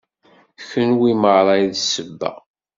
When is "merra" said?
1.21-1.53